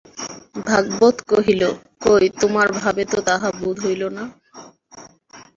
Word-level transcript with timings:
ভাগবত 0.65 1.17
কহিল, 1.31 1.61
কই 2.03 2.25
তোমার 2.41 2.67
ভাবে 2.79 3.03
তো 3.05 3.17
তাহা 3.27 3.49
বোধ 3.59 3.77
হইল 3.85 4.03
না! 4.17 4.23